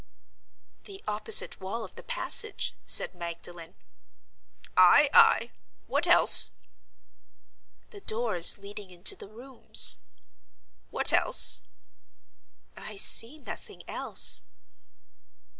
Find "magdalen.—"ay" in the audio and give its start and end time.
3.13-5.11